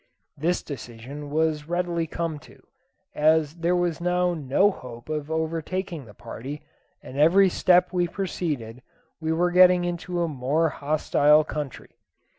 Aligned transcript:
This 0.35 0.63
decision 0.63 1.29
was 1.29 1.67
readily 1.69 2.07
come 2.07 2.39
to, 2.39 2.65
as 3.13 3.57
there 3.57 3.75
was 3.75 4.01
now 4.01 4.33
no 4.33 4.71
hope 4.71 5.09
of 5.09 5.29
overtaking 5.29 6.05
the 6.05 6.15
party, 6.15 6.63
and 7.03 7.19
every 7.19 7.49
step 7.49 7.93
we 7.93 8.07
proceeded 8.07 8.81
we 9.19 9.31
were 9.31 9.51
getting 9.51 9.85
into 9.85 10.23
a 10.23 10.27
more 10.27 10.69
hostile 10.69 11.43
country. 11.43 11.99